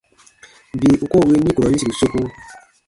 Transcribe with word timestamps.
Bii 0.79 0.99
u 1.03 1.05
koo 1.11 1.23
win 1.27 1.43
nikurɔn 1.45 1.73
yĩsiru 1.75 1.93
soku. 1.99 2.21